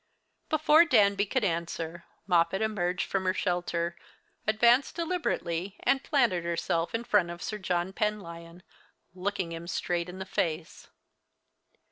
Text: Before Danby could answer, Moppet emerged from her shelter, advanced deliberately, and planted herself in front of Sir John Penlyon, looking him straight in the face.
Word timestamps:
Before 0.49 0.83
Danby 0.83 1.27
could 1.27 1.43
answer, 1.43 2.05
Moppet 2.25 2.63
emerged 2.63 3.05
from 3.05 3.25
her 3.25 3.35
shelter, 3.35 3.95
advanced 4.47 4.95
deliberately, 4.95 5.75
and 5.81 6.03
planted 6.03 6.43
herself 6.43 6.95
in 6.95 7.03
front 7.03 7.29
of 7.29 7.43
Sir 7.43 7.59
John 7.59 7.93
Penlyon, 7.93 8.63
looking 9.13 9.51
him 9.51 9.67
straight 9.67 10.09
in 10.09 10.17
the 10.17 10.25
face. 10.25 10.87